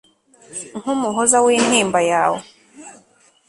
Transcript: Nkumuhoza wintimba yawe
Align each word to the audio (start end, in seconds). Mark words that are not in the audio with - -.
Nkumuhoza 0.79 1.37
wintimba 1.45 1.99
yawe 2.11 2.39